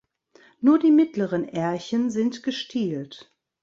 Nur 0.61 0.79
die 0.79 0.89
mittleren 0.89 1.43
Ährchen 1.47 2.09
sind 2.09 2.41
gestielt. 2.41 3.31